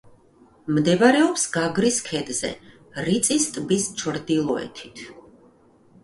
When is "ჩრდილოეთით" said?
3.99-5.03